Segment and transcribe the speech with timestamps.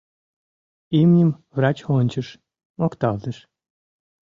[0.99, 2.27] Имньым врач ончыш,
[2.79, 3.37] мокталтыш: